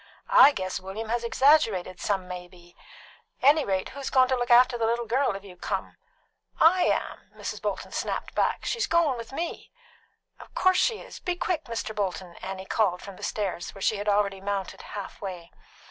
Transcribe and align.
"I 0.33 0.51
guess 0.51 0.79
William 0.79 1.09
has 1.09 1.23
exaggerated 1.23 1.99
some 2.01 2.27
may 2.27 2.47
be. 2.47 2.75
Anyrate, 3.43 3.89
who's 3.89 4.09
goin' 4.09 4.27
to 4.29 4.35
look 4.35 4.49
after 4.49 4.75
the 4.75 4.87
little 4.87 5.05
girl 5.05 5.35
if 5.35 5.43
you 5.43 5.55
come?" 5.55 5.97
"I 6.59 6.85
am," 6.85 7.29
Mrs. 7.35 7.61
Bolton 7.61 7.91
snapped 7.91 8.33
back. 8.33 8.65
"She's 8.65 8.87
goin' 8.87 9.15
with 9.15 9.31
me." 9.31 9.69
"Of 10.39 10.55
course 10.55 10.77
she 10.79 11.01
is. 11.01 11.19
Be 11.19 11.35
quick, 11.35 11.65
Mr. 11.65 11.93
Bolton!" 11.95 12.33
Annie 12.37 12.65
called 12.65 13.03
from 13.03 13.15
the 13.17 13.21
stairs, 13.21 13.75
which 13.75 13.83
she 13.83 13.97
had 13.97 14.09
already 14.09 14.41
mounted 14.41 14.81
half 14.81 15.21
way. 15.21 15.51